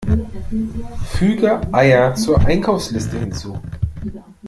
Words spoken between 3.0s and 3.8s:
hinzu!